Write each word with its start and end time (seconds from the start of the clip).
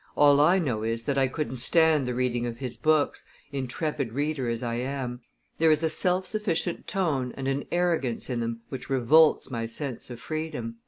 All 0.17 0.39
I 0.41 0.57
know 0.57 0.81
is 0.81 1.03
that 1.03 1.19
I 1.19 1.27
couldn't 1.27 1.57
stand 1.57 2.07
the 2.07 2.15
reading 2.15 2.47
of 2.47 2.57
his, 2.57 2.75
books, 2.75 3.23
intrepid 3.51 4.13
reader 4.13 4.49
as 4.49 4.63
I 4.63 4.77
am; 4.77 5.21
there 5.59 5.69
is 5.69 5.83
a 5.83 5.89
self 5.91 6.25
sufficient 6.25 6.87
tone 6.87 7.35
and 7.37 7.47
an 7.47 7.65
arrogance 7.71 8.27
in 8.27 8.39
them 8.39 8.61
which 8.69 8.89
revolts 8.89 9.51
my 9.51 9.67
sense 9.67 10.09
of 10.09 10.19
freedom." 10.19 10.77